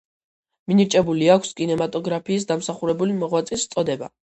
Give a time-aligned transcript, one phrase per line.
[0.71, 4.13] მინიჭებული აქვს კინემატოგრაფიის დამსახურებული მოღვაწის წოდება.